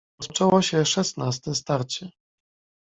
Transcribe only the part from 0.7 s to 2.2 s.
szesnaste starcie."